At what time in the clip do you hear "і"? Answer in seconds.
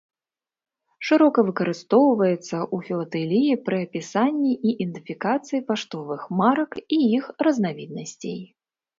4.69-4.73, 6.97-6.99